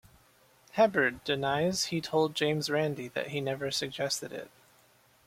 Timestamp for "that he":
3.09-3.39